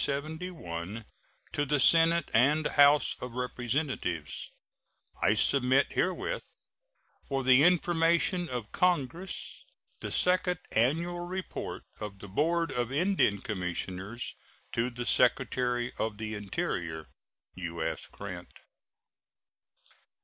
To 0.01 1.05
the 1.63 1.79
Senate 1.79 2.31
and 2.33 2.65
House 2.65 3.15
of 3.21 3.33
Representatives: 3.33 4.49
I 5.21 5.35
submit 5.35 5.91
herewith, 5.91 6.43
for 7.27 7.43
the 7.43 7.61
information 7.61 8.49
of 8.49 8.71
Congress, 8.71 9.63
the 9.99 10.09
second 10.09 10.57
annual 10.71 11.19
report 11.19 11.83
of 11.99 12.17
the 12.17 12.27
Board 12.27 12.71
of 12.71 12.91
Indian 12.91 13.41
Commissioners 13.41 14.33
to 14.71 14.89
the 14.89 15.05
Secretary 15.05 15.91
of 15.99 16.17
the 16.17 16.33
Interior. 16.33 17.05
U.S. 17.53 18.07
GRANT. 18.07 18.49